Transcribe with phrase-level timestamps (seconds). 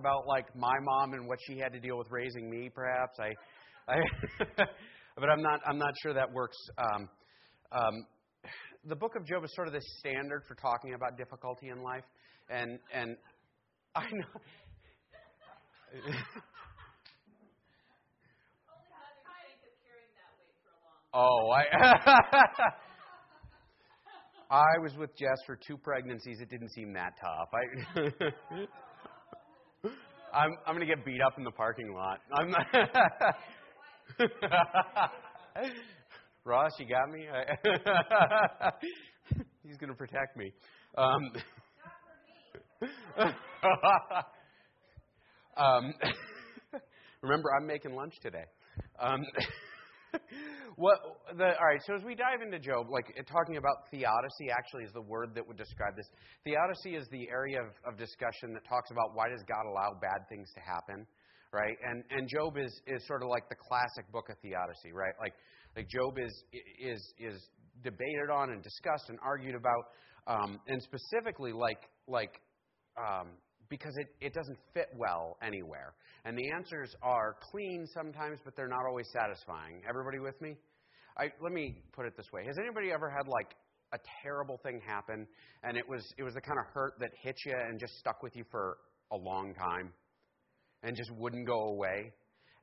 [0.00, 3.18] about like my mom and what she had to deal with raising me, perhaps.
[3.18, 3.32] I,
[3.92, 3.96] I
[5.16, 5.60] but I'm not.
[5.66, 6.56] I'm not sure that works.
[6.78, 7.08] Um,
[7.72, 8.06] um,
[8.84, 12.04] the book of Job is sort of the standard for talking about difficulty in life,
[12.48, 13.16] and and
[13.96, 14.40] I know.
[21.12, 21.64] oh, I.
[24.50, 26.38] I was with Jess for two pregnancies.
[26.40, 27.50] It didn't seem that tough.
[27.52, 27.64] I.
[30.32, 32.20] I'm I'm gonna get beat up in the parking lot.
[32.32, 32.54] I'm
[36.44, 37.26] Ross, you got me.
[39.62, 40.52] He's gonna protect me.
[40.96, 41.32] Um,
[45.56, 45.94] um,
[47.22, 48.44] remember, I'm making lunch today.
[49.00, 49.22] Um,
[50.76, 50.98] what
[51.36, 51.80] the all right?
[51.86, 55.46] So as we dive into Job, like talking about theodicy, actually is the word that
[55.46, 56.06] would describe this.
[56.44, 60.28] Theodicy is the area of, of discussion that talks about why does God allow bad
[60.28, 61.06] things to happen,
[61.52, 61.76] right?
[61.84, 65.14] And and Job is is sort of like the classic book of theodicy, right?
[65.20, 65.34] Like
[65.76, 66.32] like Job is
[66.80, 67.48] is is
[67.82, 69.84] debated on and discussed and argued about,
[70.26, 72.40] um, and specifically like like
[72.98, 73.28] um,
[73.68, 75.94] because it, it doesn't fit well anywhere.
[76.24, 79.82] And the answers are clean sometimes, but they're not always satisfying.
[79.88, 80.56] Everybody with me?
[81.16, 83.54] I, let me put it this way: Has anybody ever had like
[83.92, 85.26] a terrible thing happen,
[85.64, 88.22] and it was it was the kind of hurt that hit you and just stuck
[88.22, 88.78] with you for
[89.12, 89.92] a long time,
[90.82, 92.12] and just wouldn't go away?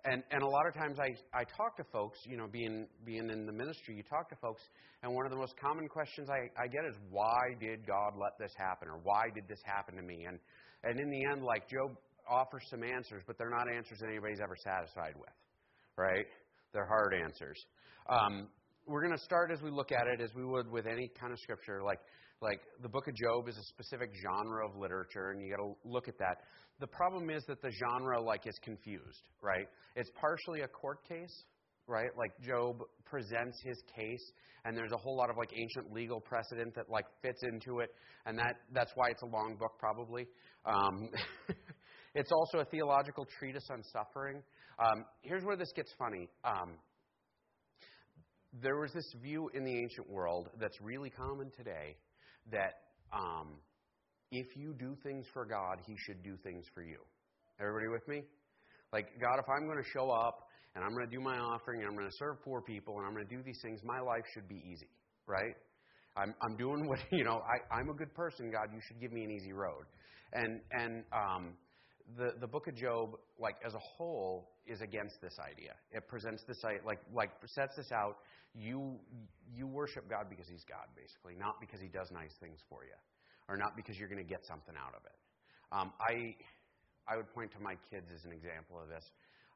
[0.06, 3.30] And and a lot of times I I talk to folks, you know, being being
[3.30, 4.62] in the ministry, you talk to folks,
[5.04, 8.38] and one of the most common questions I I get is why did God let
[8.40, 10.26] this happen, or why did this happen to me?
[10.28, 10.40] And
[10.86, 11.98] and in the end, like Job
[12.30, 15.34] offers some answers, but they're not answers that anybody's ever satisfied with,
[15.98, 16.26] right?
[16.74, 17.58] They're hard answers.
[18.10, 18.48] Um,
[18.88, 21.34] we're going to start as we look at it, as we would with any kind
[21.34, 21.82] of scripture.
[21.84, 22.00] Like,
[22.42, 25.76] like the book of Job is a specific genre of literature, and you got to
[25.84, 26.38] look at that.
[26.80, 29.68] The problem is that the genre like is confused, right?
[29.96, 31.46] It's partially a court case,
[31.88, 32.10] right?
[32.18, 34.32] Like Job presents his case,
[34.64, 37.90] and there's a whole lot of like ancient legal precedent that like fits into it,
[38.26, 40.28] and that that's why it's a long book probably.
[40.66, 41.10] Um,
[42.16, 44.42] it's also a theological treatise on suffering.
[44.80, 46.28] Um, here's where this gets funny.
[46.44, 46.74] Um,
[48.62, 51.98] there was this view in the ancient world that's really common today
[52.52, 52.74] that
[53.14, 53.56] um,
[54.32, 56.98] if you do things for God, He should do things for you.
[57.60, 58.24] Everybody with me?
[58.92, 61.82] Like, God, if I'm going to show up and I'm going to do my offering
[61.82, 64.00] and I'm going to serve poor people and I'm going to do these things, my
[64.00, 64.90] life should be easy,
[65.28, 65.56] right?
[66.18, 69.12] I'm, I'm doing what, you know, I, I'm a good person, God, you should give
[69.12, 69.86] me an easy road.
[70.34, 71.54] And, and um,
[72.18, 75.74] the, the book of Job, like as a whole, is against this idea.
[75.92, 78.18] It presents this like like sets this out.
[78.54, 78.98] You
[79.54, 82.98] you worship God because He's God, basically, not because He does nice things for you,
[83.50, 85.18] or not because you're going to get something out of it.
[85.74, 86.34] Um, I
[87.06, 89.06] I would point to my kids as an example of this.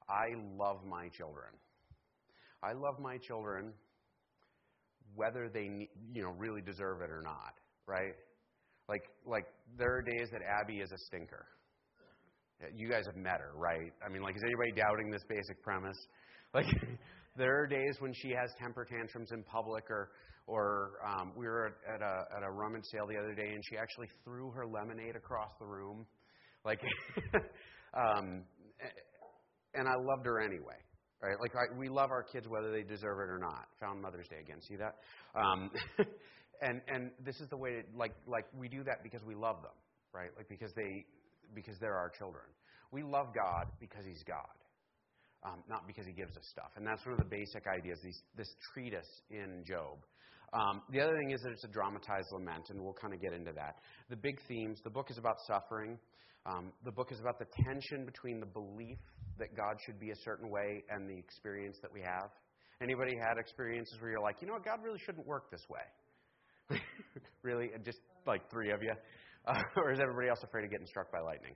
[0.10, 1.54] I love my children.
[2.64, 3.74] I love my children
[5.16, 7.54] whether they you know really deserve it or not,
[7.88, 8.14] right?
[8.88, 9.46] Like like
[9.78, 11.46] there are days that Abby is a stinker.
[12.76, 13.94] You guys have met her, right?
[14.06, 15.98] I mean, like is anybody doubting this basic premise?
[16.52, 16.66] Like
[17.38, 20.10] there are days when she has temper tantrums in public or
[20.48, 23.78] or um, we were at a at a rummage sale the other day and she
[23.78, 26.08] actually threw her lemonade across the room.
[26.66, 26.82] Like
[27.94, 28.46] um
[29.74, 30.78] and I loved her anyway
[31.22, 31.36] right?
[31.40, 33.68] Like I, we love our kids whether they deserve it or not.
[33.80, 34.62] Found Mother's Day again.
[34.62, 34.96] See that?
[35.36, 35.70] Um,
[36.62, 39.62] and and this is the way to, like like we do that because we love
[39.62, 39.76] them,
[40.14, 40.30] right?
[40.38, 41.06] Like because they
[41.54, 42.46] because they're our children.
[42.92, 44.58] We love God because He's God,
[45.44, 46.72] um, not because He gives us stuff.
[46.76, 48.00] And that's one of the basic ideas.
[48.04, 50.00] These, this treatise in Job.
[50.52, 53.34] Um, the other thing is that it's a dramatized lament, and we'll kind of get
[53.34, 53.76] into that.
[54.10, 54.80] The big themes.
[54.84, 56.00] The book is about suffering.
[56.48, 58.98] Um, the book is about the tension between the belief
[59.40, 62.30] that God should be a certain way and the experience that we have.
[62.82, 66.80] Anybody had experiences where you're like, you know what, God really shouldn't work this way?
[67.44, 67.70] really?
[67.84, 68.94] Just like three of you?
[69.46, 71.56] Uh, or is everybody else afraid of getting struck by lightning?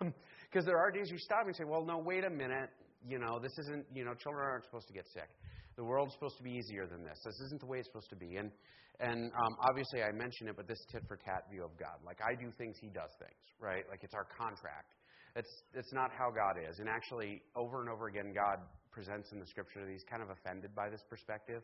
[0.00, 2.70] Because um, there are days you stop and say, well, no, wait a minute.
[3.08, 5.28] You know, this isn't, you know, children aren't supposed to get sick.
[5.76, 7.18] The world's supposed to be easier than this.
[7.24, 8.36] This isn't the way it's supposed to be.
[8.36, 8.52] And,
[9.00, 11.96] and um, obviously, I mentioned it, but this tit for tat view of God.
[12.04, 13.82] Like, I do things, He does things, right?
[13.88, 14.92] Like, it's our contract.
[15.34, 16.78] It's, it's not how God is.
[16.78, 18.58] And actually, over and over again, God
[18.90, 21.62] presents in the scripture that He's kind of offended by this perspective.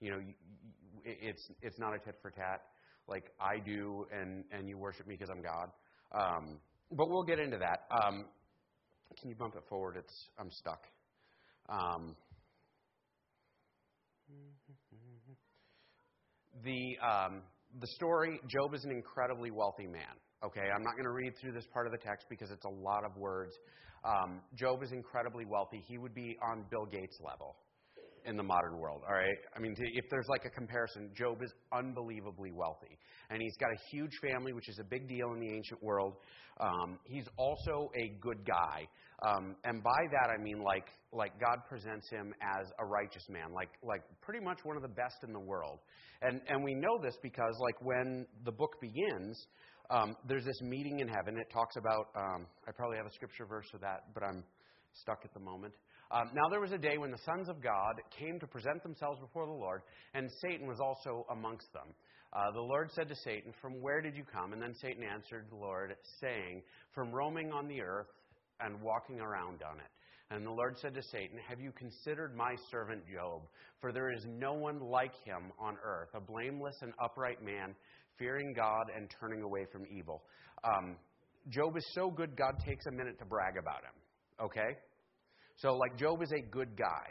[0.00, 0.18] You know,
[1.04, 2.62] it's, it's not a tit for tat.
[3.06, 5.68] Like, I do, and, and you worship me because I'm God.
[6.14, 6.58] Um,
[6.90, 7.86] but we'll get into that.
[7.90, 8.24] Um,
[9.20, 9.96] can you bump it forward?
[9.98, 10.84] It's I'm stuck.
[11.68, 12.16] Um,
[16.64, 17.42] the, um,
[17.80, 20.21] the story Job is an incredibly wealthy man.
[20.44, 22.68] Okay, I'm not going to read through this part of the text because it's a
[22.68, 23.54] lot of words.
[24.04, 25.84] Um, Job is incredibly wealthy.
[25.86, 27.54] He would be on Bill Gates level
[28.24, 29.36] in the modern world, all right?
[29.56, 32.98] I mean, if there's like a comparison, Job is unbelievably wealthy.
[33.30, 36.14] And he's got a huge family, which is a big deal in the ancient world.
[36.60, 38.86] Um, he's also a good guy.
[39.26, 43.52] Um, and by that, I mean like, like God presents him as a righteous man,
[43.54, 45.78] like, like pretty much one of the best in the world.
[46.22, 49.46] And, and we know this because, like, when the book begins,
[49.90, 51.36] um, there's this meeting in heaven.
[51.38, 54.44] It talks about, um, I probably have a scripture verse for that, but I'm
[54.92, 55.74] stuck at the moment.
[56.10, 59.18] Um, now there was a day when the sons of God came to present themselves
[59.20, 59.82] before the Lord,
[60.14, 61.94] and Satan was also amongst them.
[62.32, 64.52] Uh, the Lord said to Satan, From where did you come?
[64.52, 66.62] And then Satan answered the Lord, saying,
[66.94, 68.08] From roaming on the earth
[68.60, 69.90] and walking around on it.
[70.30, 73.42] And the Lord said to Satan, Have you considered my servant Job?
[73.80, 77.74] For there is no one like him on earth, a blameless and upright man,
[78.18, 80.22] fearing God and turning away from evil.
[80.64, 80.96] Um,
[81.48, 84.44] Job is so good, God takes a minute to brag about him.
[84.44, 84.76] Okay?
[85.56, 87.06] So, like, Job is a good guy.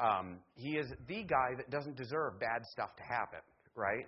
[0.00, 3.40] Um, he is the guy that doesn't deserve bad stuff to happen,
[3.76, 4.06] right?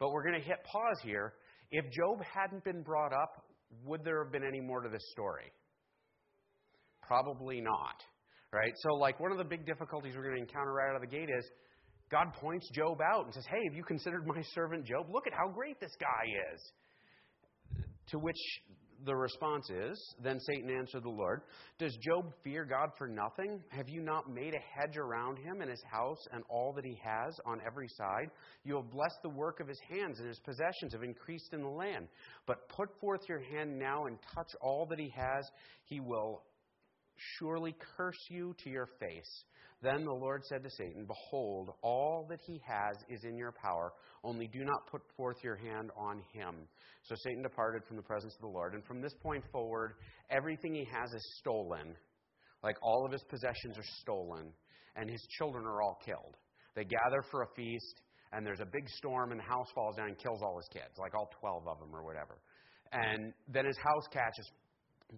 [0.00, 1.34] But we're going to hit pause here.
[1.70, 3.44] If Job hadn't been brought up,
[3.84, 5.52] would there have been any more to this story?
[7.02, 8.02] Probably not,
[8.52, 8.72] right?
[8.76, 11.16] So, like, one of the big difficulties we're going to encounter right out of the
[11.16, 11.44] gate is
[12.10, 15.06] God points Job out and says, Hey, have you considered my servant Job?
[15.10, 16.24] Look at how great this guy
[16.54, 17.84] is.
[18.10, 18.38] To which
[19.04, 21.42] the response is Then Satan answered the Lord,
[21.78, 23.60] Does Job fear God for nothing?
[23.68, 26.98] Have you not made a hedge around him and his house and all that he
[27.02, 28.30] has on every side?
[28.64, 31.68] You have blessed the work of his hands, and his possessions have increased in the
[31.68, 32.08] land.
[32.46, 35.48] But put forth your hand now and touch all that he has.
[35.84, 36.42] He will
[37.38, 39.44] surely curse you to your face.
[39.80, 43.92] Then the Lord said to Satan, Behold, all that he has is in your power,
[44.24, 46.54] only do not put forth your hand on him.
[47.04, 48.74] So Satan departed from the presence of the Lord.
[48.74, 49.94] And from this point forward,
[50.30, 51.94] everything he has is stolen.
[52.64, 54.52] Like all of his possessions are stolen,
[54.96, 56.36] and his children are all killed.
[56.74, 60.08] They gather for a feast, and there's a big storm, and the house falls down
[60.08, 62.38] and kills all his kids, like all 12 of them or whatever.
[62.92, 64.50] And then his house catches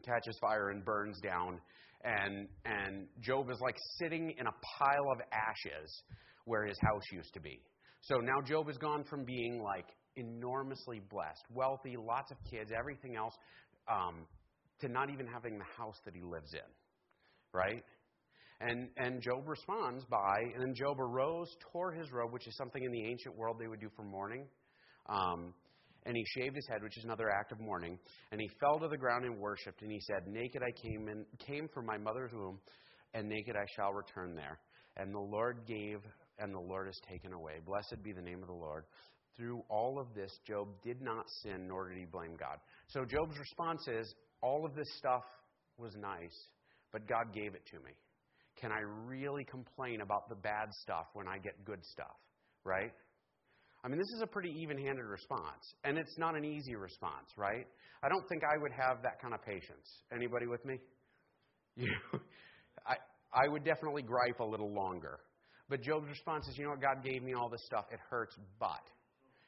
[0.05, 1.61] catches fire and burns down
[2.05, 6.03] and and Job is like sitting in a pile of ashes
[6.45, 7.61] where his house used to be.
[8.03, 13.17] So now Job has gone from being like enormously blessed, wealthy, lots of kids, everything
[13.17, 13.35] else,
[13.91, 14.27] um,
[14.81, 16.71] to not even having the house that he lives in,
[17.53, 17.85] right?
[18.61, 22.83] And and Job responds by, and then Job arose, tore his robe, which is something
[22.83, 24.47] in the ancient world they would do for mourning.
[25.09, 25.55] Um,
[26.07, 27.99] and he shaved his head, which is another act of mourning,
[28.33, 31.25] and he fell to the ground and worshipped, and he said, Naked I came in,
[31.39, 32.59] came from my mother's womb,
[33.15, 34.59] and naked I shall return there.
[34.97, 36.01] And the Lord gave,
[36.39, 37.55] and the Lord has taken away.
[37.65, 38.85] Blessed be the name of the Lord.
[39.37, 42.59] Through all of this, Job did not sin, nor did he blame God.
[42.89, 45.25] So Job's response is, All of this stuff
[45.79, 46.37] was nice,
[46.93, 47.93] but God gave it to me.
[48.61, 52.17] Can I really complain about the bad stuff when I get good stuff?
[52.65, 52.93] Right?
[53.83, 55.75] I mean, this is a pretty even handed response.
[55.85, 57.67] And it's not an easy response, right?
[58.03, 60.03] I don't think I would have that kind of patience.
[60.15, 60.79] Anybody with me?
[61.77, 61.89] You,
[62.85, 62.97] I,
[63.33, 65.21] I would definitely gripe a little longer.
[65.69, 67.85] But Job's response is, you know what, God gave me all this stuff.
[67.93, 68.83] It hurts, but.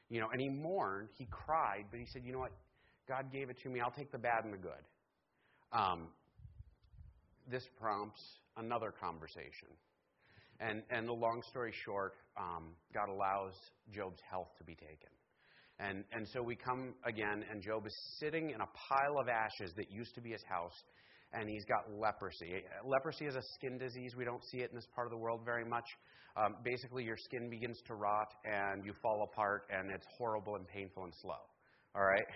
[0.08, 2.52] You know, and he mourned, he cried, but he said, you know what,
[3.08, 3.81] God gave it to me.
[3.81, 4.84] I'll take the bad and the good.
[5.73, 6.08] Um,
[7.50, 8.22] this prompts
[8.56, 9.69] another conversation.
[10.63, 13.55] And, and the long story short, um, God allows
[13.93, 15.11] Job's health to be taken.
[15.81, 19.73] And, and so we come again, and Job is sitting in a pile of ashes
[19.77, 20.77] that used to be his house,
[21.33, 22.63] and he's got leprosy.
[22.85, 24.15] Leprosy is a skin disease.
[24.17, 25.87] We don't see it in this part of the world very much.
[26.37, 30.69] Um, basically, your skin begins to rot, and you fall apart, and it's horrible and
[30.69, 31.43] painful and slow.
[31.97, 32.29] All right?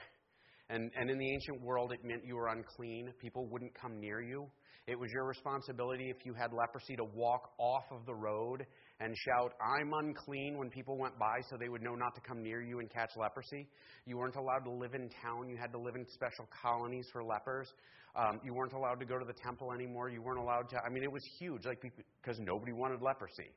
[0.69, 3.13] And, and in the ancient world, it meant you were unclean.
[3.21, 4.49] People wouldn't come near you.
[4.87, 8.65] It was your responsibility if you had leprosy to walk off of the road
[9.01, 12.41] and shout, I'm unclean when people went by so they would know not to come
[12.41, 13.67] near you and catch leprosy.
[14.07, 15.49] You weren't allowed to live in town.
[15.49, 17.67] You had to live in special colonies for lepers.
[18.15, 20.09] Um, you weren't allowed to go to the temple anymore.
[20.09, 20.77] You weren't allowed to.
[20.77, 23.51] I mean, it was huge, like because nobody wanted leprosy.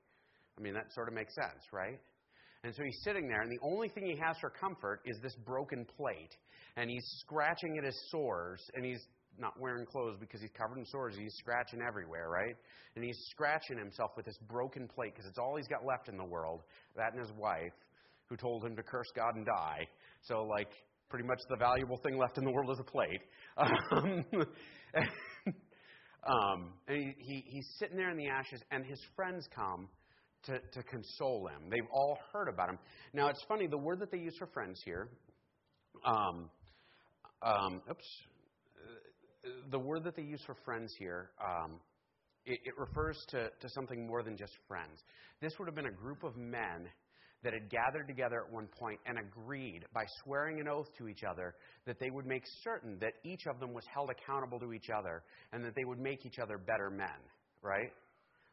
[0.57, 1.99] I mean, that sort of makes sense, right?
[2.63, 5.35] And so he's sitting there, and the only thing he has for comfort is this
[5.45, 6.35] broken plate.
[6.75, 8.99] And he's scratching at his sores, and he's
[9.39, 11.15] not wearing clothes because he's covered in sores.
[11.17, 12.55] He's scratching everywhere, right?
[12.95, 16.17] And he's scratching himself with this broken plate because it's all he's got left in
[16.17, 16.61] the world.
[16.95, 17.73] That and his wife,
[18.29, 19.87] who told him to curse God and die.
[20.23, 20.69] So, like,
[21.09, 23.21] pretty much the valuable thing left in the world is a plate.
[23.91, 24.25] Um,
[26.27, 29.87] um, and he, he, he's sitting there in the ashes, and his friends come
[30.43, 31.69] to, to console him.
[31.69, 32.79] They've all heard about him.
[33.13, 35.09] Now, it's funny, the word that they use for friends here,
[36.05, 36.49] um,
[37.41, 38.05] Um, oops.
[39.71, 41.79] The word that they use for friends here, um,
[42.45, 44.99] it, it refers to, to something more than just friends.
[45.41, 46.89] This would have been a group of men
[47.43, 51.23] that had gathered together at one point and agreed by swearing an oath to each
[51.23, 54.89] other that they would make certain that each of them was held accountable to each
[54.89, 57.07] other and that they would make each other better men,
[57.61, 57.93] right?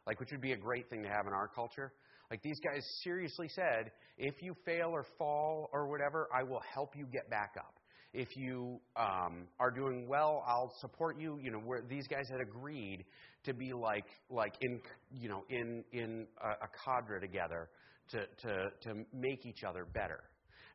[0.07, 1.93] Like, which would be a great thing to have in our culture.
[2.31, 6.95] Like, these guys seriously said, if you fail or fall or whatever, I will help
[6.97, 7.75] you get back up.
[8.19, 11.39] If you um, are doing well, I'll support you.
[11.43, 13.05] You know, where these guys had agreed
[13.45, 14.81] to be like, like in,
[15.13, 17.69] you know, in in a, a cadre together
[18.13, 20.21] to, to, to make each other better.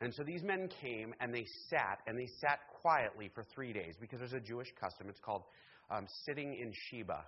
[0.01, 3.95] And so these men came and they sat, and they sat quietly for three days
[3.99, 5.07] because there's a Jewish custom.
[5.09, 5.41] It's called
[5.89, 7.23] um, sitting in Sheba.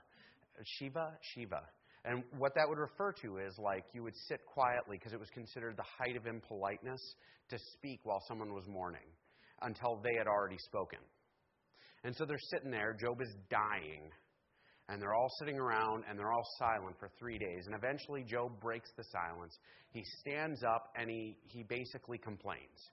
[0.78, 1.14] Shiva?
[1.34, 1.62] Shiva.
[2.06, 5.30] And what that would refer to is like you would sit quietly because it was
[5.30, 7.02] considered the height of impoliteness
[7.50, 9.10] to speak while someone was mourning
[9.64, 11.00] until they had already spoken.
[12.04, 12.96] And so they're sitting there.
[13.00, 14.12] Job is dying
[14.90, 17.66] and they're all sitting around and they're all silent for three days.
[17.66, 19.58] And eventually, Job breaks the silence.
[19.92, 22.92] He stands up and he, he basically complains.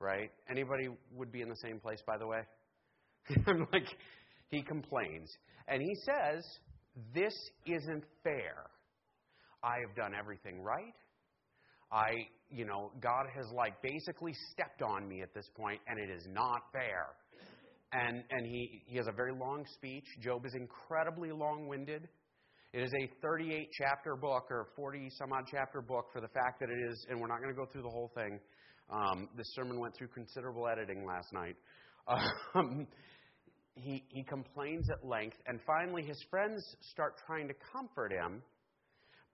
[0.00, 0.30] Right?
[0.50, 2.40] Anybody would be in the same place, by the way?
[3.46, 3.86] I'm like,
[4.48, 5.30] he complains.
[5.68, 6.44] And he says,
[7.14, 7.34] This
[7.66, 8.66] isn't fair.
[9.62, 10.94] I have done everything right.
[11.92, 16.10] I, you know, God has like basically stepped on me at this point, and it
[16.10, 17.08] is not fair.
[17.92, 20.06] And, and he, he has a very long speech.
[20.22, 22.08] Job is incredibly long winded.
[22.72, 26.58] It is a 38 chapter book or 40 some odd chapter book for the fact
[26.60, 28.40] that it is, and we're not going to go through the whole thing.
[28.88, 31.56] Um, this sermon went through considerable editing last night.
[32.54, 32.86] Um,
[33.74, 38.42] he, he complains at length, and finally his friends start trying to comfort him.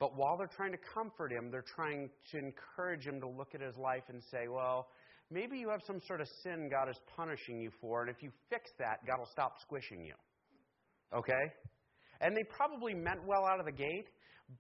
[0.01, 3.61] But while they're trying to comfort him, they're trying to encourage him to look at
[3.61, 4.89] his life and say, well,
[5.31, 8.31] maybe you have some sort of sin God is punishing you for, and if you
[8.49, 10.15] fix that, God will stop squishing you.
[11.13, 11.53] Okay?
[12.21, 14.07] And they probably meant well out of the gate,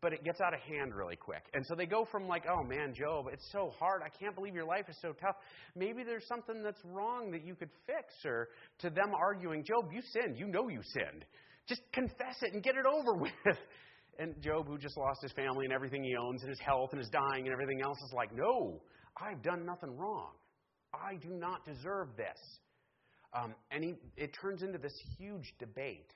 [0.00, 1.44] but it gets out of hand really quick.
[1.54, 4.02] And so they go from like, oh man, Job, it's so hard.
[4.04, 5.36] I can't believe your life is so tough.
[5.74, 8.48] Maybe there's something that's wrong that you could fix, or
[8.80, 10.36] to them arguing, Job, you sinned.
[10.36, 11.24] You know you sinned.
[11.68, 13.32] Just confess it and get it over with.
[14.18, 16.98] And Job, who just lost his family and everything he owns and his health and
[16.98, 18.82] his dying and everything else, is like, no,
[19.16, 20.32] I've done nothing wrong.
[20.92, 22.38] I do not deserve this.
[23.32, 26.12] Um, and he, it turns into this huge debate.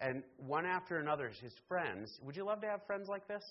[0.00, 3.42] And one after another, his friends, would you love to have friends like this?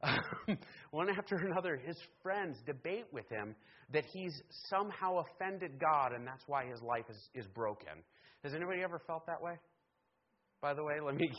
[0.90, 3.56] one after another, his friends debate with him
[3.92, 8.04] that he's somehow offended God and that's why his life is, is broken.
[8.44, 9.54] Has anybody ever felt that way?
[10.62, 11.30] By the way, let me.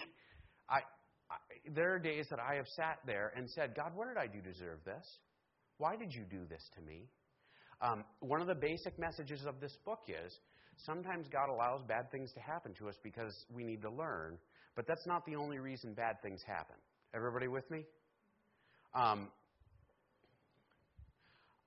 [0.70, 0.80] I,
[1.74, 4.42] there are days that I have sat there and said, God, what did I do
[4.42, 5.06] to deserve this?
[5.78, 7.08] Why did you do this to me?
[7.82, 10.38] Um, one of the basic messages of this book is
[10.86, 14.38] sometimes God allows bad things to happen to us because we need to learn,
[14.76, 16.76] but that's not the only reason bad things happen.
[17.14, 17.86] Everybody with me?
[18.94, 19.30] Um,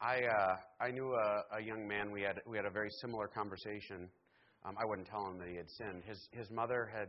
[0.00, 2.11] I uh, I knew a, a, young man.
[2.11, 4.09] We had we had a very similar conversation.
[4.64, 6.02] Um, I wouldn't tell him that he had sinned.
[6.04, 7.09] His his mother had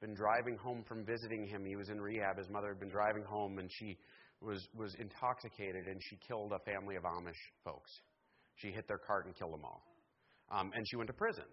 [0.00, 1.64] been driving home from visiting him.
[1.64, 2.38] He was in rehab.
[2.38, 3.96] His mother had been driving home, and she
[4.40, 7.90] was was intoxicated, and she killed a family of Amish folks.
[8.56, 9.82] She hit their cart and killed them all.
[10.50, 11.44] Um, and she went to prison.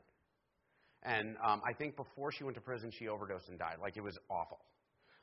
[1.04, 3.78] And um, I think before she went to prison, she overdosed and died.
[3.82, 4.60] Like, it was awful.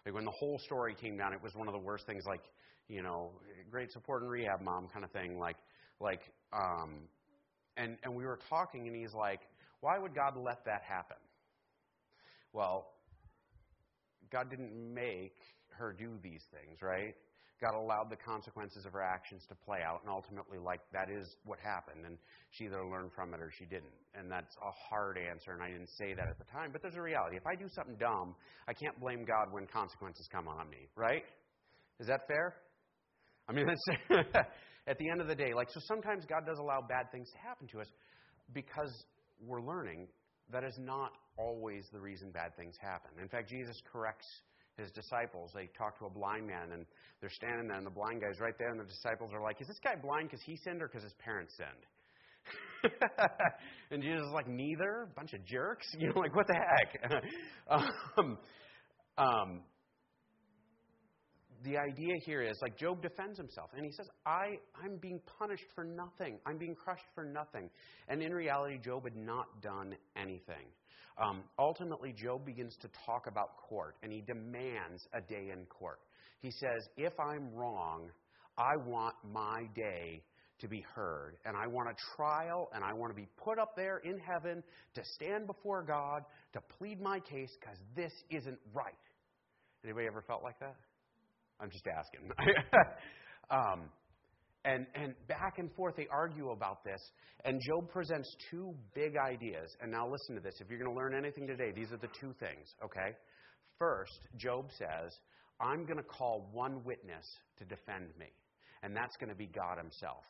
[0.05, 2.43] Like, when the whole story came down, it was one of the worst things, like,
[2.89, 3.31] you know,
[3.71, 5.39] great support and rehab mom kind of thing.
[5.39, 5.57] Like,
[6.01, 6.23] like,
[6.53, 7.03] um,
[7.77, 9.41] and, and we were talking, and he's like,
[9.81, 11.19] why would God let that happen?
[12.53, 12.91] Well,
[14.30, 15.37] God didn't make
[15.70, 17.14] her do these things, right?
[17.61, 21.37] God allowed the consequences of her actions to play out, and ultimately, like, that is
[21.44, 22.06] what happened.
[22.06, 22.16] And
[22.50, 23.99] she either learned from it or she didn't.
[24.14, 26.94] And that's a hard answer, and I didn't say that at the time, but there's
[26.94, 27.37] a reality.
[27.37, 28.37] If I do something dumb,
[28.68, 31.25] I can't blame God when consequences come on me, right?
[31.99, 32.54] Is that fair?
[33.49, 33.66] I mean,
[34.11, 34.47] that's
[34.87, 37.38] at the end of the day, like, so sometimes God does allow bad things to
[37.38, 37.88] happen to us
[38.54, 38.92] because
[39.44, 40.06] we're learning
[40.52, 43.11] that is not always the reason bad things happen.
[43.21, 44.26] In fact, Jesus corrects
[44.76, 45.50] his disciples.
[45.55, 46.87] They talk to a blind man, and
[47.21, 49.67] they're standing there, and the blind guy's right there, and the disciples are like, Is
[49.67, 52.90] this guy blind because he sinned or because his parents sinned?
[53.90, 55.09] and Jesus is like, Neither.
[55.17, 55.87] Bunch of jerks.
[55.99, 57.23] You know, like, what the heck?
[58.19, 58.38] um,
[59.19, 59.61] um,
[61.65, 65.67] the idea here is like Job defends himself and he says, I, I'm being punished
[65.75, 66.38] for nothing.
[66.47, 67.71] I'm being crushed for nothing.
[68.09, 70.67] And in reality, Job had not done anything.
[71.21, 75.99] Um, ultimately, Job begins to talk about court, and he demands a day in court.
[76.41, 78.11] He says, If I'm wrong,
[78.57, 80.23] I want my day
[80.61, 81.37] to be heard.
[81.45, 84.62] And I want a trial, and I want to be put up there in heaven
[84.95, 86.23] to stand before God
[86.53, 88.95] to plead my case because this isn't right.
[89.85, 90.77] Anybody ever felt like that?
[91.61, 92.31] I'm just asking.
[93.50, 93.91] um,
[94.65, 97.00] and, and back and forth, they argue about this.
[97.45, 99.75] And Job presents two big ideas.
[99.81, 100.55] And now listen to this.
[100.61, 103.17] If you're going to learn anything today, these are the two things, okay?
[103.79, 105.17] First, Job says,
[105.61, 107.25] I'm going to call one witness
[107.59, 108.27] to defend me,
[108.83, 110.25] and that's going to be God Himself.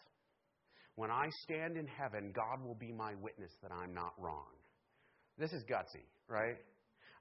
[0.97, 4.51] When I stand in heaven, God will be my witness that I'm not wrong.
[5.39, 6.57] This is gutsy, right?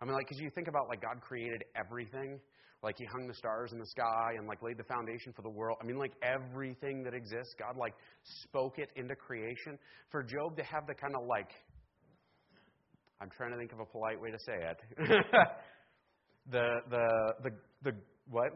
[0.01, 2.39] I mean, like, because you think about, like, God created everything.
[2.83, 5.49] Like, He hung the stars in the sky and, like, laid the foundation for the
[5.49, 5.77] world.
[5.81, 7.93] I mean, like, everything that exists, God, like,
[8.43, 9.79] spoke it into creation.
[10.11, 11.49] For Job to have the kind of, like,
[13.19, 14.77] I'm trying to think of a polite way to say it.
[16.51, 17.49] the, the, the,
[17.83, 17.91] the,
[18.29, 18.51] what?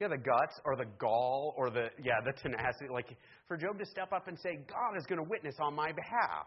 [0.00, 2.88] Yeah, the guts or the gall or the, yeah, the tenacity.
[2.92, 5.92] Like, for Job to step up and say, God is going to witness on my
[5.92, 6.46] behalf.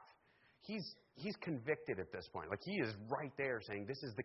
[0.66, 2.50] He's, he's convicted at this point.
[2.50, 4.24] Like, he is right there saying, this is the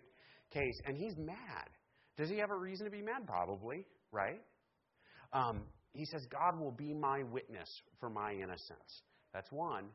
[0.52, 0.80] case.
[0.86, 1.68] And he's mad.
[2.16, 3.26] Does he have a reason to be mad?
[3.26, 4.40] Probably, right?
[5.32, 7.68] Um, he says, God will be my witness
[7.98, 9.02] for my innocence.
[9.32, 9.86] That's one.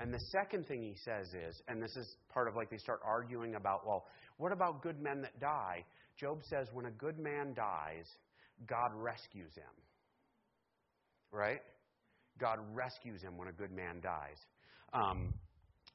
[0.00, 3.00] And the second thing he says is, and this is part of like they start
[3.04, 4.06] arguing about, well,
[4.38, 5.84] what about good men that die?
[6.18, 8.06] Job says, when a good man dies,
[8.66, 9.64] God rescues him.
[11.30, 11.60] Right?
[12.40, 14.38] God rescues him when a good man dies.
[14.92, 15.32] Um,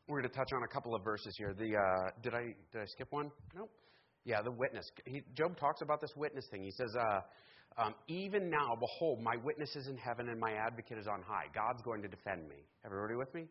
[0.08, 1.54] we're going to touch on a couple of verses here.
[1.54, 3.30] The uh, did I did I skip one?
[3.56, 3.70] Nope.
[4.24, 4.90] Yeah, the witness.
[5.06, 6.64] He, Job talks about this witness thing.
[6.64, 10.98] He says, uh, um, "Even now, behold, my witness is in heaven, and my advocate
[10.98, 11.46] is on high.
[11.54, 13.46] God's going to defend me." Everybody with me?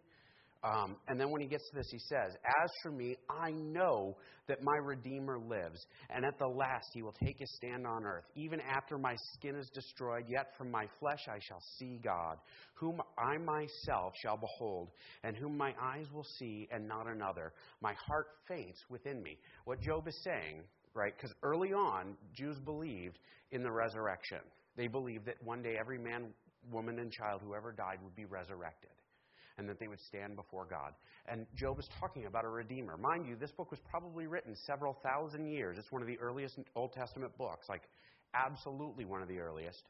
[0.66, 4.16] Um, and then when he gets to this, he says, As for me, I know
[4.48, 8.24] that my Redeemer lives, and at the last he will take his stand on earth.
[8.34, 12.38] Even after my skin is destroyed, yet from my flesh I shall see God,
[12.74, 14.90] whom I myself shall behold,
[15.22, 17.52] and whom my eyes will see, and not another.
[17.80, 19.38] My heart faints within me.
[19.66, 20.62] What Job is saying,
[20.94, 23.18] right, because early on, Jews believed
[23.52, 24.40] in the resurrection.
[24.76, 26.32] They believed that one day every man,
[26.72, 28.90] woman, and child who ever died would be resurrected
[29.58, 30.92] and that they would stand before God.
[31.26, 32.96] And Job is talking about a redeemer.
[32.96, 35.78] Mind you, this book was probably written several thousand years.
[35.78, 37.82] It's one of the earliest Old Testament books, like
[38.34, 39.82] absolutely one of the earliest.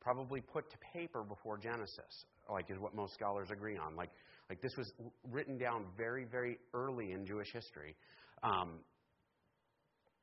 [0.00, 3.96] Probably put to paper before Genesis, like is what most scholars agree on.
[3.96, 4.10] Like,
[4.50, 4.92] like this was
[5.30, 7.96] written down very, very early in Jewish history.
[8.42, 8.80] Um,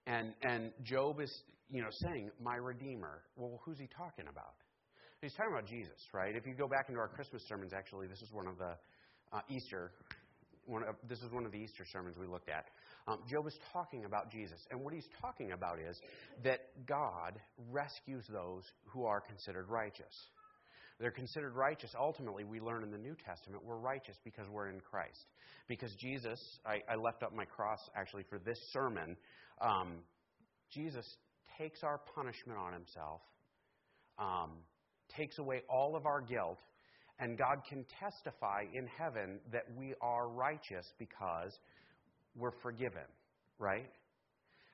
[0.06, 1.32] and and Job is,
[1.70, 4.54] you know, saying, "My Redeemer." Well, who's he talking about?
[5.22, 6.36] He's talking about Jesus, right?
[6.36, 8.74] If you go back into our Christmas sermons, actually, this is one of the
[9.32, 9.92] uh, Easter.
[10.66, 12.66] One of, this is one of the Easter sermons we looked at.
[13.08, 16.00] Um, Job is talking about Jesus, and what he's talking about is
[16.44, 17.40] that God
[17.72, 20.14] rescues those who are considered righteous.
[21.00, 21.92] They're considered righteous.
[22.00, 25.26] Ultimately, we learn in the New Testament we're righteous because we're in Christ.
[25.68, 29.16] Because Jesus, I, I left up my cross actually for this sermon.
[29.62, 29.98] Um,
[30.72, 31.06] Jesus
[31.60, 33.22] takes our punishment on himself.
[34.18, 34.52] Um,
[35.16, 36.60] takes away all of our guilt,
[37.20, 41.58] and God can testify in heaven that we are righteous because
[42.36, 43.08] we're forgiven,
[43.60, 43.92] right?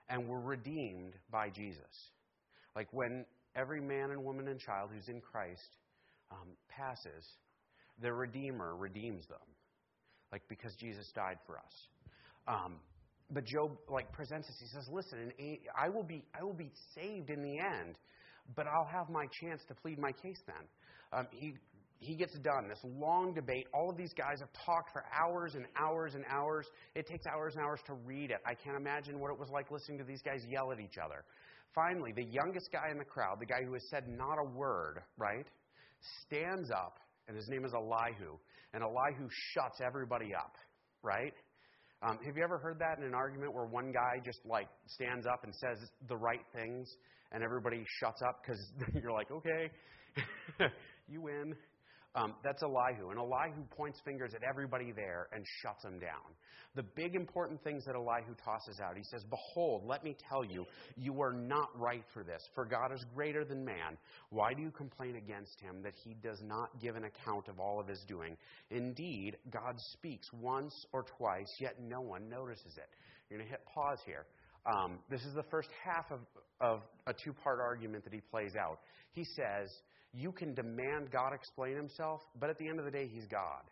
[0.10, 2.12] And we're redeemed by Jesus.
[2.76, 5.78] Like when every man and woman and child who's in Christ
[6.32, 7.26] um, passes,
[8.02, 9.40] the Redeemer redeems them,
[10.32, 11.74] like because Jesus died for us.
[12.48, 12.76] Um,
[13.32, 14.56] but Job like presents us.
[14.60, 15.32] He says, "Listen,
[15.78, 17.98] I will be I will be saved in the end."
[18.56, 20.66] But I'll have my chance to plead my case then.
[21.14, 21.54] Um, he,
[22.00, 22.68] he gets done.
[22.70, 23.68] This long debate.
[23.74, 26.68] All of these guys have talked for hours and hours and hours.
[26.96, 28.38] It takes hours and hours to read it.
[28.46, 31.24] I can't imagine what it was like listening to these guys yell at each other.
[31.74, 35.00] Finally, the youngest guy in the crowd, the guy who has said not a word,
[35.18, 35.46] right,
[36.26, 38.38] stands up, and his name is Elihu.
[38.74, 40.56] And Elihu shuts everybody up,
[41.04, 41.34] right?
[42.02, 45.26] Um, have you ever heard that in an argument where one guy just like stands
[45.26, 46.88] up and says the right things
[47.32, 48.60] and everybody shuts up because
[49.02, 49.70] you're like, okay,
[51.08, 51.56] you win.
[52.16, 53.12] Um, that's Elihu.
[53.12, 56.34] And Elihu points fingers at everybody there and shuts them down.
[56.76, 60.66] The big important things that Elihu tosses out, he says, Behold, let me tell you,
[60.96, 63.98] you are not right for this, for God is greater than man.
[64.32, 67.80] Why do you complain against him that he does not give an account of all
[67.80, 68.36] of his doing?
[68.72, 72.90] Indeed, God speaks once or twice, yet no one notices it.
[73.30, 74.26] You're going to hit pause here.
[74.68, 76.20] Um, this is the first half of,
[76.60, 78.80] of a two part argument that he plays out.
[79.14, 79.70] He says,
[80.14, 83.64] You can demand God explain himself, but at the end of the day, he's God.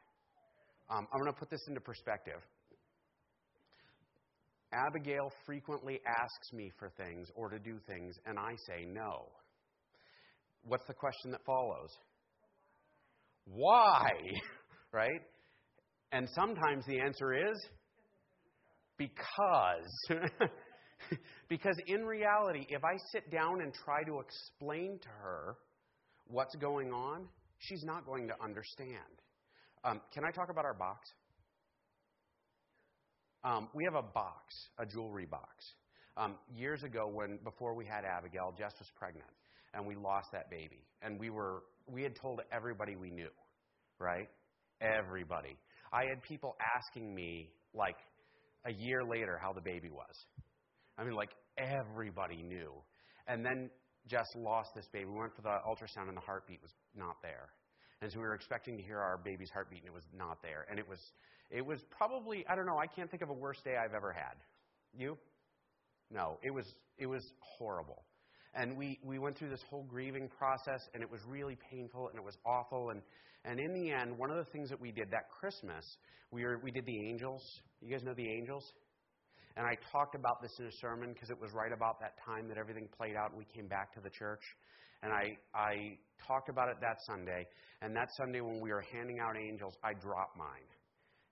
[0.90, 2.40] Um, I'm going to put this into perspective.
[4.72, 9.28] Abigail frequently asks me for things or to do things, and I say no.
[10.64, 11.90] What's the question that follows?
[13.46, 14.10] Why?
[14.92, 15.22] right?
[16.12, 17.68] And sometimes the answer is
[18.98, 20.20] because.
[21.50, 25.56] because in reality, if I sit down and try to explain to her
[26.28, 27.28] what's going on,
[27.60, 28.96] she's not going to understand.
[29.84, 31.10] Um, can I talk about our box?
[33.44, 35.74] Um, we have a box, a jewelry box.
[36.18, 39.30] Um, years ago, when before we had Abigail, Jess was pregnant,
[39.74, 40.84] and we lost that baby.
[41.02, 43.30] And we were we had told everybody we knew,
[44.00, 44.30] right?
[44.82, 45.58] Everybody.
[45.94, 47.98] I had people asking me like
[48.66, 50.16] a year later how the baby was.
[50.98, 52.72] I mean, like everybody knew.
[53.28, 53.70] And then
[54.08, 55.06] Jess lost this baby.
[55.06, 57.50] We went for the ultrasound, and the heartbeat was not there.
[58.02, 60.66] And so we were expecting to hear our baby's heartbeat, and it was not there.
[60.70, 61.00] And it was,
[61.50, 64.12] it was probably, I don't know, I can't think of a worse day I've ever
[64.12, 64.36] had.
[64.94, 65.18] You?
[66.12, 66.66] No, it was,
[66.98, 68.04] it was horrible.
[68.54, 72.18] And we, we went through this whole grieving process, and it was really painful, and
[72.18, 72.92] it was awful.
[72.92, 73.02] And,
[73.44, 75.84] and in the end, one of the things that we did that Christmas,
[76.32, 77.42] we, were, we did the angels.
[77.82, 78.64] You guys know the angels?
[79.58, 82.48] And I talked about this in a sermon because it was right about that time
[82.50, 84.44] that everything played out and we came back to the church.
[85.02, 87.48] And I, I talked about it that Sunday.
[87.82, 90.68] And that Sunday, when we were handing out angels, I dropped mine.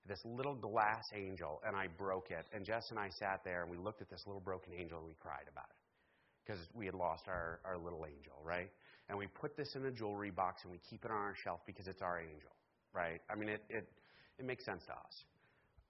[0.06, 2.44] This little glass angel, and I broke it.
[2.52, 5.06] And Jess and I sat there and we looked at this little broken angel and
[5.06, 5.80] we cried about it
[6.44, 8.70] because we had lost our, our little angel, right?
[9.08, 11.60] And we put this in a jewelry box and we keep it on our shelf
[11.66, 12.52] because it's our angel,
[12.92, 13.20] right?
[13.30, 13.88] I mean, it, it,
[14.38, 15.24] it makes sense to us.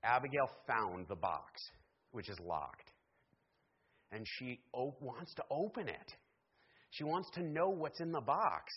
[0.05, 1.61] Abigail found the box
[2.15, 2.91] which is locked.
[4.13, 6.15] And she op- wants to open it.
[6.91, 8.73] She wants to know what's in the box.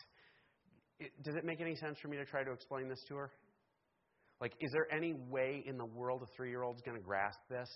[0.99, 3.31] It, does it make any sense for me to try to explain this to her?
[4.41, 7.39] Like, is there any way in the world a three year old's going to grasp
[7.49, 7.69] this?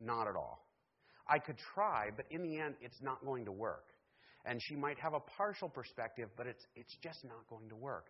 [0.00, 0.64] Not at all.
[1.28, 3.86] I could try, but in the end, it's not going to work.
[4.44, 8.06] And she might have a partial perspective, but it's, it's just not going to work.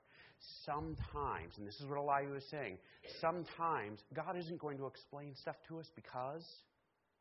[0.64, 2.78] Sometimes, and this is what Elihu is saying,
[3.20, 6.44] sometimes God isn't going to explain stuff to us because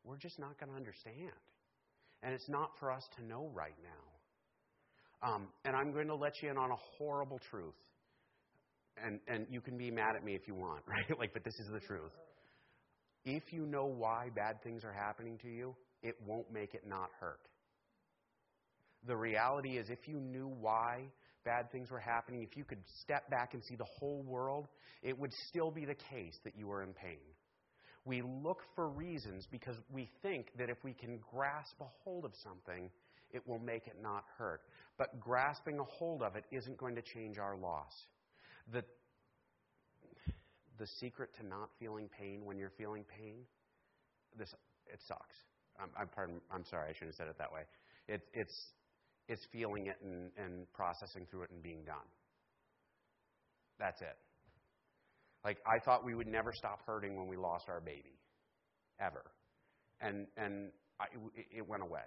[0.04, 1.32] we're just not going to understand.
[2.22, 5.28] And it's not for us to know right now.
[5.28, 7.74] Um, and I'm going to let you in on a horrible truth.
[9.02, 11.18] And, and you can be mad at me if you want, right?
[11.18, 12.12] like, but this is the truth.
[13.24, 17.10] If you know why bad things are happening to you, it won't make it not
[17.18, 17.40] hurt.
[19.06, 21.04] The reality is, if you knew why
[21.46, 24.66] bad things were happening, if you could step back and see the whole world,
[25.02, 27.22] it would still be the case that you were in pain.
[28.04, 32.32] We look for reasons because we think that if we can grasp a hold of
[32.42, 32.90] something,
[33.32, 34.60] it will make it not hurt.
[34.98, 37.92] But grasping a hold of it isn't going to change our loss.
[38.72, 38.84] The,
[40.78, 43.38] the secret to not feeling pain when you're feeling pain,
[44.38, 44.52] this,
[44.86, 45.36] it sucks.
[45.80, 47.62] I'm, I'm, pardon, I'm sorry, I shouldn't have said it that way.
[48.08, 48.54] It, it's,
[49.28, 52.06] it's feeling it and, and processing through it and being done.
[53.78, 54.16] That's it.
[55.44, 58.18] Like, I thought we would never stop hurting when we lost our baby,
[59.00, 59.22] ever.
[60.00, 62.06] And, and I, it, it went away.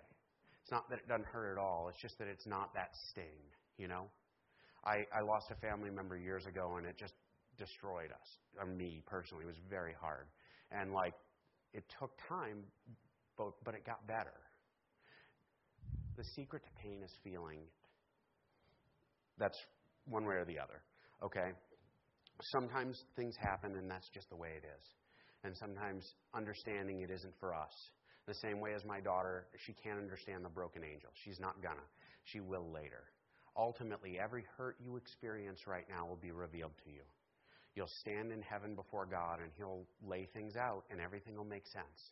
[0.64, 3.40] It's not that it doesn't hurt at all, it's just that it's not that sting,
[3.78, 4.08] you know?
[4.84, 7.14] I, I lost a family member years ago, and it just
[7.58, 8.28] destroyed us,
[8.60, 9.44] or me personally.
[9.44, 10.28] It was very hard.
[10.72, 11.14] And, like,
[11.74, 12.64] it took time,
[13.38, 14.36] but, but it got better.
[16.20, 17.60] The secret to pain is feeling.
[19.38, 19.58] That's
[20.04, 20.84] one way or the other,
[21.24, 21.52] okay?
[22.52, 24.84] Sometimes things happen and that's just the way it is.
[25.46, 26.04] And sometimes
[26.36, 27.72] understanding it isn't for us.
[28.28, 31.10] The same way as my daughter, she can't understand the broken angel.
[31.24, 31.88] She's not gonna.
[32.26, 33.04] She will later.
[33.56, 37.04] Ultimately, every hurt you experience right now will be revealed to you.
[37.76, 41.66] You'll stand in heaven before God and He'll lay things out and everything will make
[41.66, 42.12] sense.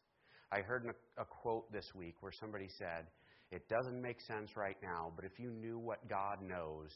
[0.49, 0.85] I heard
[1.17, 3.07] a, quote this week where somebody said,
[3.51, 6.89] it doesn't make sense right now, but if you knew what God knows,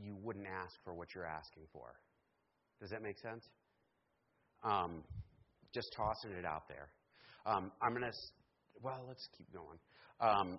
[0.00, 1.94] you wouldn't ask for what you're asking for.
[2.80, 3.44] Does that make sense?
[4.62, 5.02] Um,
[5.74, 6.88] just tossing it out there.
[7.46, 8.16] Um, I'm going to,
[8.82, 9.78] well, let's keep going.
[10.20, 10.58] Um,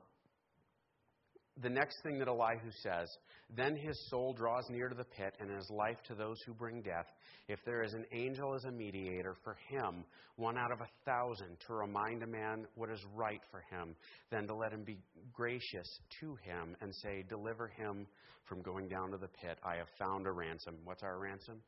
[1.62, 3.10] the next thing that Elihu says,
[3.56, 6.82] then his soul draws near to the pit, and his life to those who bring
[6.82, 7.08] death.
[7.48, 11.58] If there is an angel as a mediator for him, one out of a thousand,
[11.68, 13.96] to remind a man what is right for him,
[14.32, 14.98] then to let him be
[15.34, 15.88] gracious
[16.20, 18.08] to him and say, Deliver him
[18.46, 19.58] from going down to the pit.
[19.64, 20.76] I have found a ransom.
[20.84, 21.62] What's our ransom?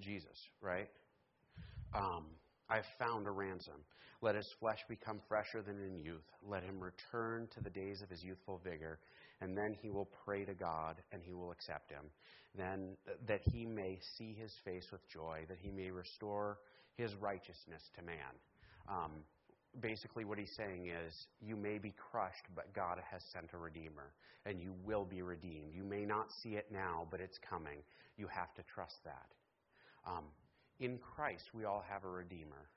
[0.00, 0.88] Jesus, right?
[1.94, 2.26] Um,
[2.68, 3.84] I have found a ransom.
[4.20, 6.24] Let his flesh become fresher than in youth.
[6.46, 8.98] Let him return to the days of his youthful vigor,
[9.40, 12.04] and then he will pray to God, and he will accept him.
[12.56, 12.96] Then
[13.26, 16.58] that he may see his face with joy, that he may restore
[16.96, 18.32] his righteousness to man.
[18.88, 19.10] Um,
[19.80, 24.12] basically what he's saying is you may be crushed, but God has sent a redeemer,
[24.46, 25.72] and you will be redeemed.
[25.74, 27.78] You may not see it now, but it's coming.
[28.16, 29.26] You have to trust that.
[30.06, 30.24] Um,
[30.80, 32.68] in Christ, we all have a redeemer.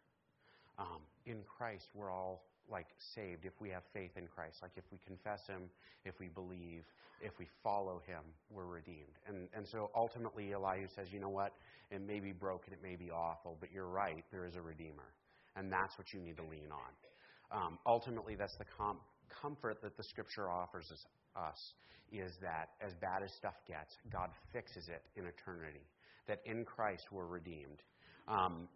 [0.78, 4.58] Um, in Christ, we're all like saved if we have faith in Christ.
[4.62, 5.64] Like if we confess Him,
[6.06, 6.84] if we believe,
[7.22, 9.18] if we follow Him, we're redeemed.
[9.28, 11.54] And and so ultimately, Elihu says, you know what?
[11.90, 14.24] It may be broken, it may be awful, but you're right.
[14.32, 15.14] There is a redeemer,
[15.56, 17.60] and that's what you need to lean on.
[17.60, 19.00] Um, ultimately, that's the com-
[19.42, 21.06] comfort that the Scripture offers us,
[21.36, 21.74] us
[22.12, 25.84] is that as bad as stuff gets, God fixes it in eternity.
[26.28, 27.82] That in Christ we're redeemed.
[28.28, 28.68] Um,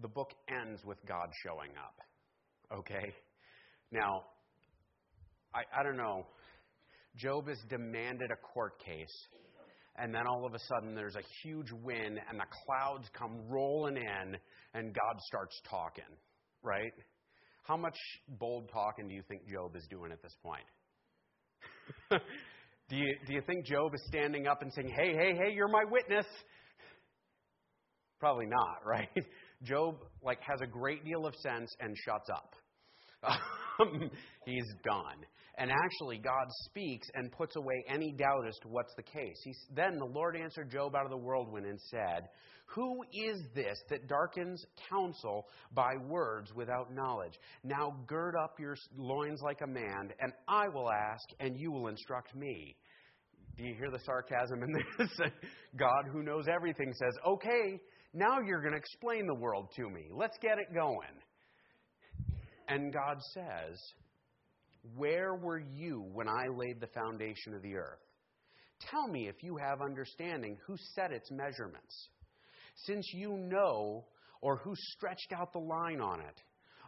[0.00, 2.78] the book ends with God showing up.
[2.78, 3.14] Okay?
[3.90, 4.22] Now,
[5.54, 6.26] I, I don't know.
[7.16, 9.26] Job has demanded a court case,
[9.96, 13.96] and then all of a sudden there's a huge wind, and the clouds come rolling
[13.96, 14.36] in,
[14.74, 16.04] and God starts talking,
[16.62, 16.92] right?
[17.62, 17.96] How much
[18.28, 20.64] bold talking do you think Job is doing at this point?
[22.88, 25.68] do, you, do you think Job is standing up and saying, hey, hey, hey, you're
[25.68, 26.26] my witness?
[28.18, 29.08] Probably not, right?
[29.62, 32.54] Job like has a great deal of sense and shuts up.
[34.44, 35.24] he's done.
[35.58, 39.40] And actually, God speaks and puts away any doubt as to what's the case.
[39.42, 42.28] He's, then the Lord answered Job out of the whirlwind and said,
[42.66, 47.32] Who is this that darkens counsel by words without knowledge?
[47.64, 51.88] Now gird up your loins like a man, and I will ask, and you will
[51.88, 52.76] instruct me.
[53.56, 55.30] Do you hear the sarcasm in this?
[55.76, 57.80] God, who knows everything, says, Okay,
[58.14, 60.06] now you're going to explain the world to me.
[60.12, 61.18] Let's get it going.
[62.68, 63.80] And God says,
[64.96, 67.98] Where were you when I laid the foundation of the earth?
[68.90, 72.08] Tell me if you have understanding who set its measurements.
[72.84, 74.04] Since you know,
[74.40, 76.40] or who stretched out the line on it,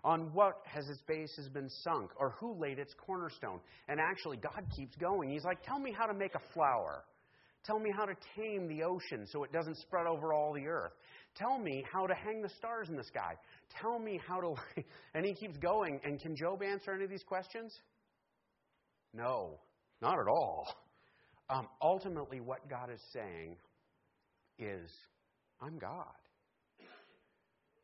[0.05, 3.61] on what has its base has been sunk, or who laid its cornerstone.
[3.89, 5.31] And actually, God keeps going.
[5.31, 7.05] He's like, Tell me how to make a flower.
[7.65, 10.93] Tell me how to tame the ocean so it doesn't spread over all the earth.
[11.37, 13.35] Tell me how to hang the stars in the sky.
[13.81, 14.55] Tell me how to.
[15.15, 16.01] And he keeps going.
[16.05, 17.73] And can Job answer any of these questions?
[19.13, 19.59] No,
[20.01, 20.75] not at all.
[21.51, 23.57] Um, ultimately, what God is saying
[24.59, 24.91] is,
[25.61, 26.05] I'm God.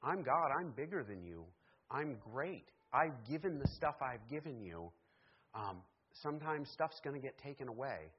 [0.03, 0.49] I'm God.
[0.61, 1.45] I'm bigger than you.
[1.91, 2.65] I'm great.
[2.93, 4.91] I've given the stuff I've given you.
[5.55, 5.83] Um,
[6.23, 8.11] sometimes stuff's going to get taken away.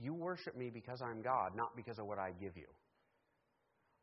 [0.00, 2.66] You worship me because I'm God, not because of what I give you.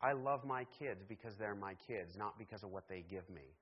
[0.01, 3.55] I love my kids because they're my kids, not because of what they give me.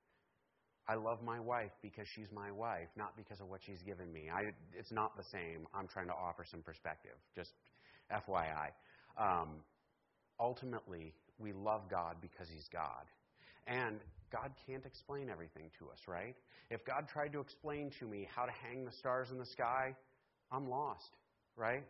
[0.88, 4.30] I love my wife because she's my wife, not because of what she's given me.
[4.34, 5.68] I, it's not the same.
[5.74, 7.52] I'm trying to offer some perspective, just
[8.12, 8.70] FYI.
[9.20, 9.50] Um,
[10.40, 13.04] ultimately, we love God because He's God.
[13.66, 14.00] And
[14.32, 16.36] God can't explain everything to us, right?
[16.70, 19.94] If God tried to explain to me how to hang the stars in the sky,
[20.52, 21.18] I'm lost,
[21.58, 21.84] right?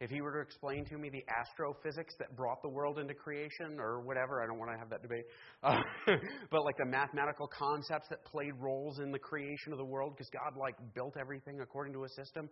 [0.00, 3.78] If he were to explain to me the astrophysics that brought the world into creation
[3.78, 5.24] or whatever, I don't want to have that debate,
[5.62, 5.76] uh,
[6.50, 10.30] but like the mathematical concepts that played roles in the creation of the world because
[10.30, 12.48] God like built everything according to a system,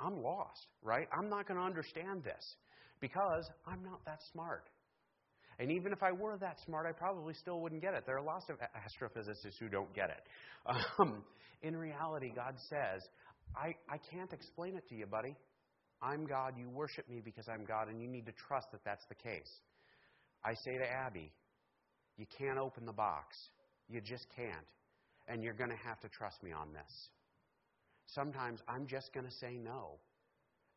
[0.00, 1.08] I'm lost, right?
[1.18, 2.56] I'm not going to understand this
[3.00, 4.68] because I'm not that smart.
[5.58, 8.04] And even if I were that smart, I probably still wouldn't get it.
[8.04, 10.22] There are lots of astrophysicists who don't get it.
[10.98, 11.22] Um,
[11.62, 13.02] in reality, God says,
[13.56, 15.36] I, I can't explain it to you, buddy.
[16.02, 19.04] I'm God, you worship me because I'm God, and you need to trust that that's
[19.08, 19.50] the case.
[20.44, 21.30] I say to Abby,
[22.16, 23.36] you can't open the box.
[23.88, 24.66] You just can't.
[25.28, 27.08] And you're going to have to trust me on this.
[28.06, 29.98] Sometimes I'm just going to say no.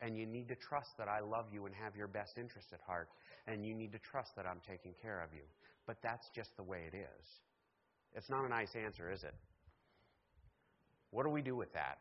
[0.02, 2.80] And you need to trust that I love you and have your best interest at
[2.86, 3.10] heart.
[3.48, 5.44] And you need to trust that I'm taking care of you.
[5.88, 7.28] But that's just the way it is.
[8.14, 9.34] It's not a nice answer, is it?
[11.12, 12.00] What do we do with that?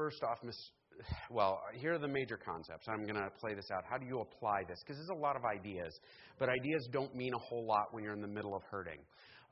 [0.00, 0.38] First off,
[1.30, 2.86] well, here are the major concepts.
[2.88, 3.84] I'm going to play this out.
[3.88, 4.78] How do you apply this?
[4.82, 5.92] Because there's a lot of ideas,
[6.38, 9.00] but ideas don't mean a whole lot when you're in the middle of hurting.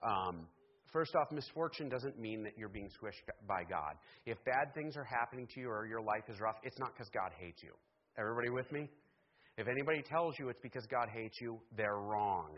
[0.02, 0.46] Um,
[0.90, 3.92] first off, misfortune doesn't mean that you're being squished by God.
[4.24, 7.10] If bad things are happening to you or your life is rough, it's not because
[7.12, 7.72] God hates you.
[8.18, 8.88] Everybody with me?
[9.58, 12.54] If anybody tells you it's because God hates you, they're wrong.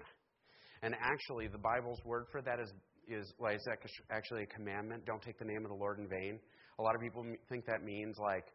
[0.83, 2.73] And actually, the Bible's word for that is
[3.09, 3.67] is well, is
[4.11, 5.05] actually a commandment.
[5.05, 6.39] Don't take the name of the Lord in vain.
[6.81, 8.47] A lot of people think that means like,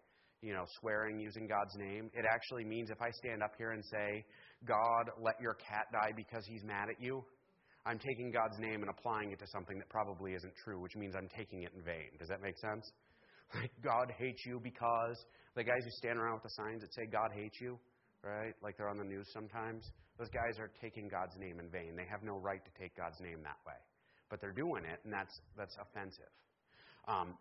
[0.42, 2.10] you know, swearing using God's name.
[2.14, 4.26] It actually means if I stand up here and say,
[4.66, 7.24] God, let your cat die because he's mad at you,
[7.86, 11.14] I'm taking God's name and applying it to something that probably isn't true, which means
[11.16, 12.18] I'm taking it in vain.
[12.18, 12.90] Does that make sense?
[13.54, 15.16] Like, God hates you because
[15.56, 17.78] the guys who stand around with the signs that say God hates you,
[18.24, 18.58] right?
[18.64, 19.86] Like they're on the news sometimes.
[20.18, 21.94] Those guys are taking God's name in vain.
[21.96, 23.78] They have no right to take God's name that way.
[24.32, 26.34] But they're doing it, and that's, that's offensive.
[27.08, 27.38] Um,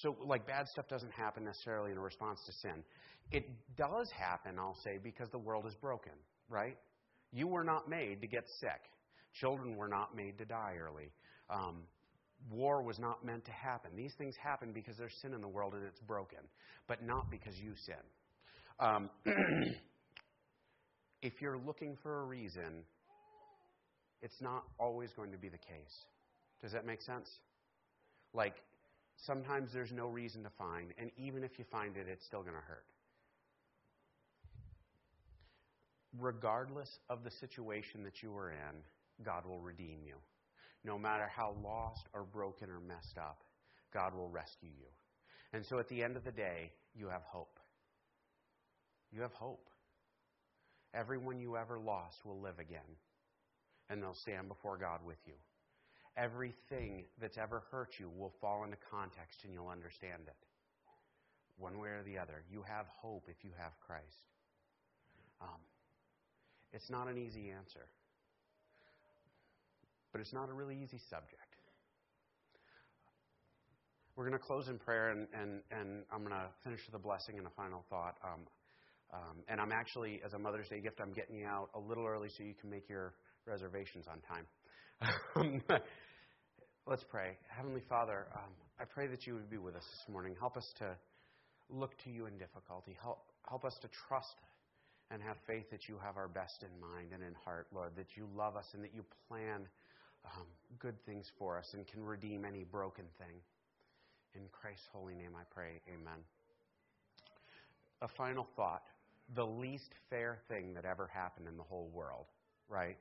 [0.00, 2.82] so, like, bad stuff doesn't happen necessarily in response to sin.
[3.30, 6.12] It does happen, I'll say, because the world is broken,
[6.48, 6.76] right?
[7.32, 8.80] You were not made to get sick.
[9.40, 11.10] Children were not made to die early.
[11.48, 11.82] Um,
[12.50, 13.90] war was not meant to happen.
[13.96, 16.40] These things happen because there's sin in the world and it's broken,
[16.88, 17.94] but not because you sin.
[18.80, 19.10] Um,
[21.22, 22.84] if you're looking for a reason,
[24.20, 26.06] it's not always going to be the case.
[26.62, 27.28] Does that make sense?
[28.34, 28.54] Like,
[29.26, 32.54] sometimes there's no reason to find, and even if you find it, it's still going
[32.54, 32.84] to hurt.
[36.18, 40.14] Regardless of the situation that you are in, God will redeem you.
[40.84, 43.38] No matter how lost or broken or messed up,
[43.94, 44.88] God will rescue you.
[45.52, 47.58] And so at the end of the day, you have hope.
[49.12, 49.68] You have hope.
[50.94, 52.80] Everyone you ever lost will live again,
[53.88, 55.34] and they'll stand before God with you.
[56.16, 60.36] Everything that's ever hurt you will fall into context and you'll understand it.
[61.58, 62.44] One way or the other.
[62.50, 64.28] You have hope if you have Christ.
[65.40, 65.60] Um,
[66.72, 67.86] it's not an easy answer,
[70.12, 71.52] but it's not a really easy subject.
[74.16, 77.02] We're going to close in prayer, and, and, and I'm going to finish with a
[77.02, 78.16] blessing and a final thought.
[78.22, 78.40] Um,
[79.12, 82.06] um, and I'm actually, as a Mother's Day gift, I'm getting you out a little
[82.06, 83.14] early so you can make your
[83.46, 84.46] reservations on time.
[86.86, 87.36] Let's pray.
[87.48, 90.34] Heavenly Father, um, I pray that you would be with us this morning.
[90.38, 90.94] Help us to
[91.68, 92.96] look to you in difficulty.
[93.02, 94.36] Help, help us to trust
[95.10, 98.16] and have faith that you have our best in mind and in heart, Lord, that
[98.16, 99.66] you love us and that you plan
[100.24, 100.46] um,
[100.78, 103.36] good things for us and can redeem any broken thing.
[104.34, 105.80] In Christ's holy name I pray.
[105.88, 106.20] Amen.
[108.00, 108.82] A final thought
[109.34, 112.26] the least fair thing that ever happened in the whole world,
[112.68, 112.96] right?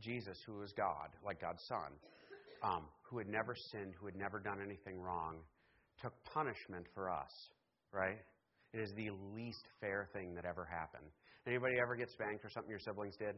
[0.00, 1.92] Jesus, who was God, like God's Son,
[2.62, 5.36] um, who had never sinned, who had never done anything wrong,
[6.00, 7.30] took punishment for us,
[7.92, 8.18] right?
[8.72, 11.10] It is the least fair thing that ever happened.
[11.46, 13.36] Anybody ever get spanked for something your siblings did?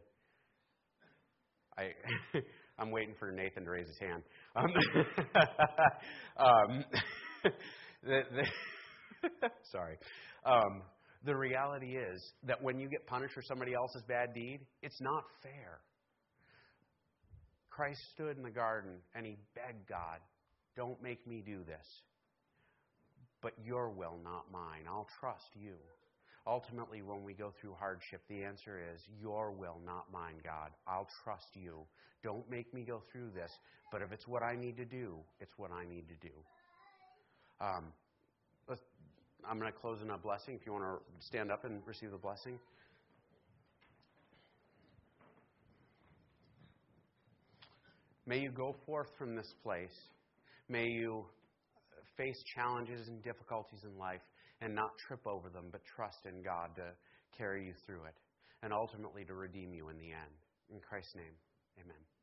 [1.76, 1.90] I,
[2.78, 4.22] I'm waiting for Nathan to raise his hand.
[4.54, 4.64] Um,
[6.38, 6.84] um,
[8.02, 9.98] the, the sorry.
[10.44, 10.82] Um,
[11.24, 15.24] the reality is that when you get punished for somebody else's bad deed, it's not
[15.42, 15.80] fair.
[17.76, 20.18] Christ stood in the garden and he begged God,
[20.76, 21.86] Don't make me do this.
[23.42, 24.84] But your will, not mine.
[24.88, 25.74] I'll trust you.
[26.46, 30.70] Ultimately, when we go through hardship, the answer is, Your will, not mine, God.
[30.88, 31.80] I'll trust you.
[32.22, 33.50] Don't make me go through this.
[33.92, 36.34] But if it's what I need to do, it's what I need to do.
[37.60, 37.92] Um,
[39.48, 42.10] I'm going to close in a blessing if you want to stand up and receive
[42.10, 42.58] the blessing.
[48.26, 49.96] May you go forth from this place.
[50.68, 51.24] May you
[52.16, 54.22] face challenges and difficulties in life
[54.60, 56.90] and not trip over them, but trust in God to
[57.38, 58.14] carry you through it
[58.62, 60.34] and ultimately to redeem you in the end.
[60.70, 61.36] In Christ's name,
[61.78, 62.15] amen.